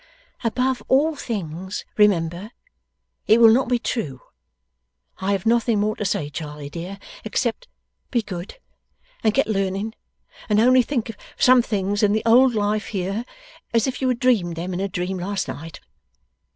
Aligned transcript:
'Above 0.43 0.81
all 0.87 1.15
things 1.15 1.85
remember! 1.95 2.49
It 3.27 3.39
will 3.39 3.53
not 3.53 3.69
be 3.69 3.77
true. 3.77 4.19
I 5.19 5.31
have 5.33 5.45
nothing 5.45 5.79
more 5.79 5.95
to 5.97 6.05
say, 6.05 6.31
Charley 6.31 6.71
dear, 6.71 6.97
except, 7.23 7.67
be 8.09 8.23
good, 8.23 8.57
and 9.23 9.31
get 9.31 9.45
learning, 9.45 9.93
and 10.49 10.59
only 10.59 10.81
think 10.81 11.09
of 11.09 11.17
some 11.37 11.61
things 11.61 12.01
in 12.01 12.13
the 12.13 12.23
old 12.25 12.55
life 12.55 12.87
here, 12.87 13.25
as 13.75 13.85
if 13.85 14.01
you 14.01 14.07
had 14.07 14.19
dreamed 14.19 14.55
them 14.55 14.73
in 14.73 14.79
a 14.79 14.87
dream 14.87 15.19
last 15.19 15.47
night. 15.47 15.79